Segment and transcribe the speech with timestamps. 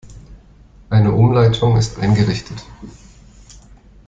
[0.89, 2.63] Eine Umleitung ist eingerichtet.